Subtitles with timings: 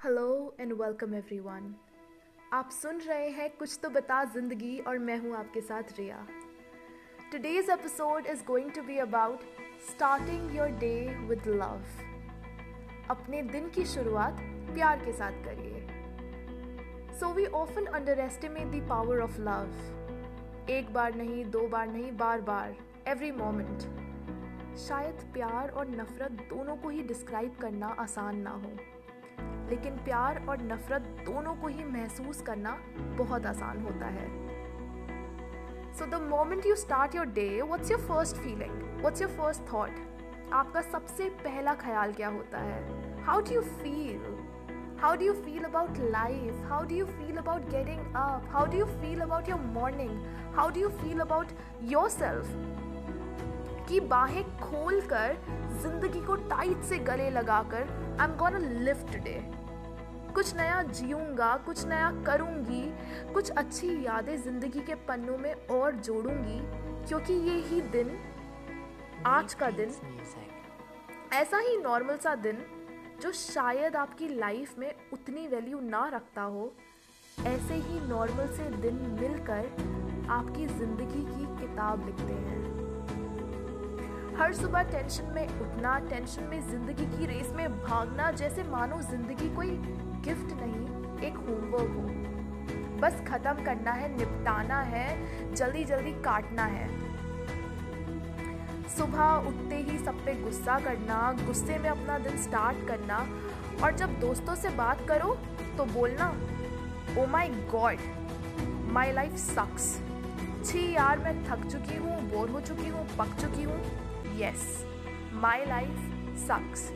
[0.00, 1.74] Hello and welcome everyone
[2.52, 6.18] आप सुन रहे हैं कुछ तो बता ज़िंदगी और मैं हूँ आपके साथ Riya.
[7.32, 9.40] Today's episode is going to be about
[9.88, 10.92] starting your day
[11.28, 11.82] with love
[13.10, 14.36] अपने दिन की शुरुआत
[14.74, 15.80] प्यार के साथ करिए।
[17.18, 17.86] So we often
[18.20, 22.76] underestimate the power of love एक बार नहीं, दो बार नहीं, बार बार
[23.08, 28.72] एवरी मोमेंट शायद प्यार और नफरत दोनों को ही डिस्क्राइब करना आसान ना हो।
[29.70, 32.76] लेकिन प्यार और नफरत दोनों को ही महसूस करना
[33.18, 34.26] बहुत आसान होता है।
[35.98, 40.06] So the moment you start your day what's your first feeling what's your first thought
[40.54, 43.24] आपका सबसे पहला ख्याल क्या होता है?
[43.24, 44.36] How do you feel
[45.00, 48.78] how do you feel about life how do you feel about getting up how do
[48.78, 51.52] you feel about your morning how do you feel about
[52.10, 52.46] yourself
[53.88, 55.36] की बाहें खोल कर
[55.82, 59.40] ज़िंदगी को टाइट से गले लगाकर I am gonna live today
[60.38, 62.82] कुछ नया जीऊँगा कुछ नया करूँगी
[63.32, 66.58] कुछ अच्छी यादें ज़िंदगी के पन्नों में और जोड़ूँगी
[67.08, 68.10] क्योंकि ये ही दिन
[69.26, 69.94] आज का दिन
[71.32, 72.58] ऐसा ही नॉर्मल सा दिन
[73.22, 76.72] जो शायद आपकी लाइफ में उतनी वैल्यू ना रखता हो
[77.46, 83.27] ऐसे ही नॉर्मल से दिन मिलकर आपकी ज़िंदगी की किताब लिखते हैं।
[84.38, 89.48] हर सुबह टेंशन में उठना टेंशन में ज़िंदगी की रेस में भागना जैसे मानो ज़िंदगी
[89.54, 89.70] कोई
[90.24, 90.82] गिफ्ट नहीं,
[91.28, 96.88] एक होमवर्क हो। बस ख़त्म करना है, निपटाना है जल्दी जल्दी काटना है।
[98.88, 103.18] सुबह उठते ही सब पे गुस्सा करना, गुस्से में अपना दिन स्टार्ट करना
[103.82, 105.36] और जब दोस्तों से बात करो
[105.78, 106.34] तो बोलना
[107.18, 107.98] ओ माई गॉड
[108.92, 109.94] माई लाइफ सक्स
[110.64, 113.80] छी यार, मैं थक चुकी हूँ, बोर हो चुकी हूँ, पक चुकी हूँ।
[114.40, 114.66] Yes
[115.34, 116.88] my life sucks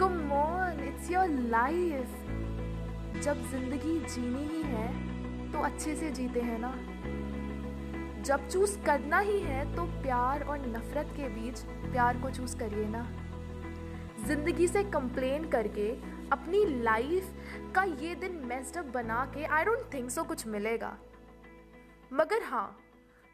[0.00, 2.16] come on it's your life
[3.22, 4.88] जब ज़िंदगी जीनी ही है
[5.52, 6.74] तो अच्छे से जीते हैं ना।
[8.22, 11.60] जब चूज़ करना ही है तो प्यार और नफरत के बीच
[11.92, 13.02] प्यार को चूज़ करिए ना।
[14.26, 15.90] ज़िंदगी से कंप्लेन करके,
[16.32, 17.32] अपनी लाइफ
[17.74, 20.96] का ये दिन मेस्टअप बना के आई डोंट थिंक सो कुछ मिलेगा।
[22.12, 22.68] मगर हाँ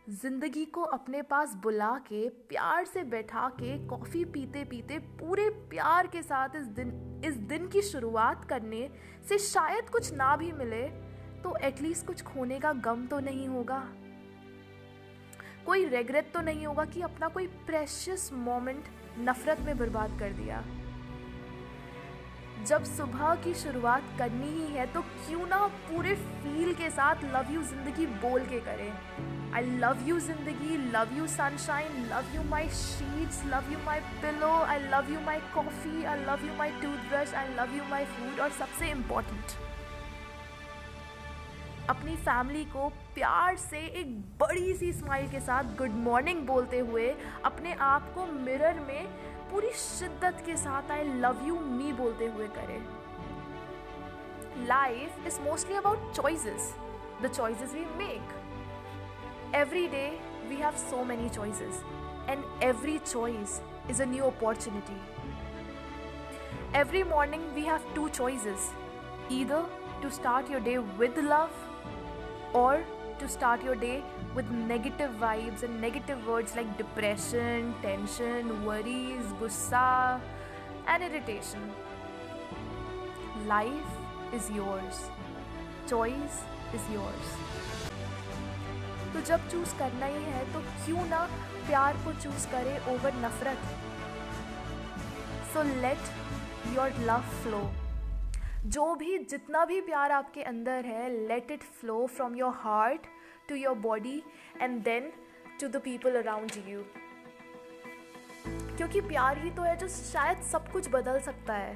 [0.09, 6.07] ज़िंदगी को अपने पास बुला के, प्यार से बैठा के, कॉफ़ी पीते पीते पूरे प्यार
[6.07, 8.89] के साथ इस दिन इस दिन की शुरुआत करने
[9.29, 10.83] से शायद कुछ ना भी मिले
[11.43, 13.83] तो एटलीस्ट कुछ खोने का गम तो नहीं होगा।
[15.67, 18.85] कोई रेगरेट तो नहीं होगा कि अपना कोई प्रेशियस मोमेंट
[19.19, 20.65] नफरत में बर्बाद कर दिया।
[22.67, 27.53] जब सुबह की शुरुआत करनी ही है तो क्यों ना पूरे फील के साथ लव
[27.53, 32.69] यू ज़िंदगी बोल के करें। आई लव यू ज़िंदगी love you sunshine love you my
[32.79, 37.35] sheets love you my pillow I love you my coffee I love you my toothbrush
[37.35, 39.55] I love you my food और सबसे important
[41.91, 47.09] अपनी family को प्यार से एक बड़ी सी smile के साथ गुड मॉर्निंग बोलते हुए
[47.45, 52.47] अपने आप को मिरर में पूरी शिद्दत के साथ आई लव यू मी बोलते हुए
[52.57, 52.81] करें।
[54.67, 56.75] Life is mostly about choices
[57.23, 60.05] the choices we make every day
[60.49, 61.83] we have so many choices
[62.29, 64.99] and every choice is a new opportunity
[66.83, 68.65] every morning we have two choices,
[69.31, 69.63] either
[70.03, 71.55] to start your day with love
[72.63, 72.73] or
[73.20, 74.04] to start your day
[74.36, 80.20] with negative vibes and negative words like depression, tension, worries, gussa,
[80.88, 81.72] and irritation.
[83.48, 83.92] Life
[84.34, 85.04] is yours.
[85.88, 86.42] Choice
[86.74, 87.36] is yours.
[89.14, 91.20] तो जब choose करना ही है तो क्यों ना
[91.68, 93.66] प्यार को choose करें ओवर नफरत
[95.54, 97.60] so let your love flow
[98.67, 103.07] जो भी, जितना भी प्यार आपके अंदर है let it flow from your heart
[103.49, 104.23] to your body
[104.61, 105.11] and then
[105.61, 106.83] to the people around you
[108.77, 111.75] क्योंकि प्यार ही तो है जो शायद सब कुछ बदल सकता है।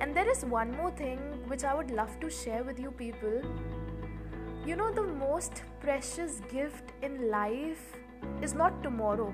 [0.00, 3.40] And there is one more thing which I would love to share with you people
[4.68, 9.28] you know the most precious gift in life is not tomorrow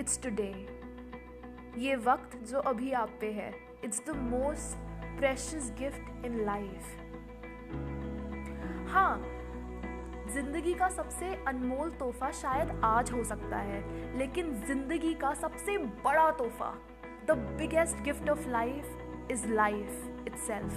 [0.00, 0.52] it's today
[1.78, 3.52] ये वक्त जो अभी आप पे है
[3.84, 7.02] it's the most precious gift in life
[8.88, 9.22] हाँ
[10.34, 13.80] ज़िंदगी का सबसे अनमोल तोहफा शायद आज हो सकता है,
[14.18, 16.72] लेकिन ज़िंदगी का सबसे बड़ा तोहफा
[17.26, 20.72] the biggest gift of life is life itself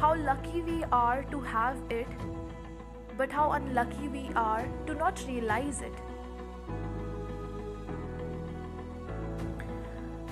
[0.00, 2.22] how lucky we are to have it
[3.18, 6.09] but how unlucky we are to not realise it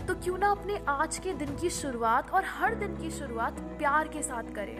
[0.08, 4.08] तो क्यों ना अपने आज के दिन की शुरुआत और हर दिन की शुरुआत प्यार
[4.08, 4.78] के साथ करें।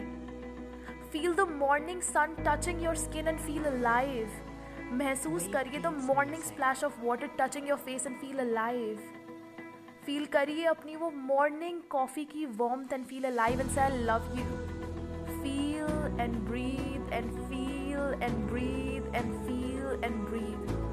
[1.11, 4.31] Feel the morning sun touching your skin and feel alive
[4.93, 9.03] महसूस करिए the morning splash of water touching your face and feel alive
[10.05, 14.45] feel करिए अपनी वो मॉर्निंग कॉफ़ी की warmth and feel alive and I love you
[15.41, 20.88] feel and breathe and feel and breathe and feel and breathe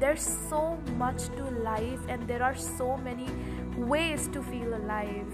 [0.00, 3.28] there's so much to life and there are so many
[3.76, 5.32] ways to feel alive.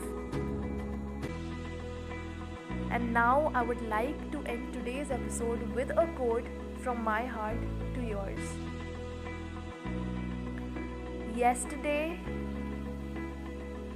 [2.90, 6.46] And now i would like to end today's episode with a quote
[6.82, 7.58] from my heart
[7.94, 8.38] to yours.
[11.36, 12.20] Yesterday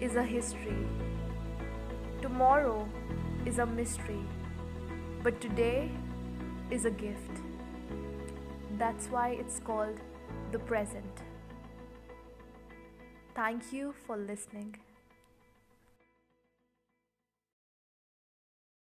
[0.00, 0.86] is a history.
[2.20, 2.88] Tomorrow
[3.46, 4.24] is a mystery.
[5.22, 5.90] But today
[6.70, 7.42] is a gift.
[8.76, 10.00] That's why it's called
[10.52, 11.22] the present.
[13.34, 14.76] Thank you for listening.